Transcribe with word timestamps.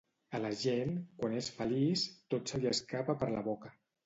A 0.35 0.37
la 0.45 0.49
gent, 0.61 0.93
quan 1.19 1.35
és 1.41 1.49
feliç, 1.59 2.07
tot 2.35 2.55
se 2.55 2.63
li 2.65 2.71
escapa 2.73 3.19
per 3.23 3.31
la 3.39 3.45
boca. 3.51 3.73